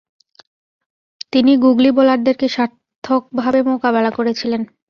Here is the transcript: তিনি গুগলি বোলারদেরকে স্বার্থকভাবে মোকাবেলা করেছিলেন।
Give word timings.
তিনি 1.33 1.51
গুগলি 1.63 1.89
বোলারদেরকে 1.91 2.47
স্বার্থকভাবে 2.55 3.59
মোকাবেলা 3.69 4.11
করেছিলেন। 4.17 4.61